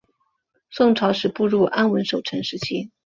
[0.71, 2.89] 宋朝始步入安稳守成时期。